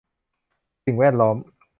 [0.85, 1.37] สิ่งแวดล้อม